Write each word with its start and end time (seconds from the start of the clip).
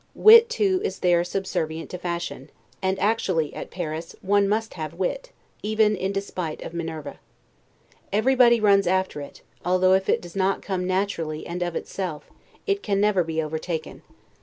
Wit, 0.15 0.49
too, 0.49 0.81
is 0.83 0.97
there 0.97 1.23
subservient 1.23 1.91
to 1.91 1.97
fashion; 1.99 2.49
and 2.81 2.97
actually, 2.97 3.53
at 3.53 3.69
Paris, 3.69 4.15
one 4.23 4.49
must 4.49 4.73
have 4.73 4.95
wit, 4.95 5.29
even 5.61 5.95
in 5.95 6.11
despite 6.11 6.59
of 6.63 6.73
Minerva. 6.73 7.19
Everybody 8.11 8.59
runs 8.59 8.87
after 8.87 9.21
it; 9.21 9.43
although 9.63 9.93
if 9.93 10.09
it 10.09 10.19
does 10.19 10.35
not 10.35 10.63
come 10.63 10.87
naturally 10.87 11.45
and 11.45 11.61
of 11.61 11.75
itself; 11.75 12.31
it 12.65 12.89
never 12.89 13.21
can 13.21 13.27
be 13.27 13.43
overtaken. 13.43 14.01